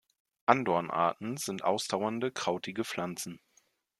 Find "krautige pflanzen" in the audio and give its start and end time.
2.31-3.39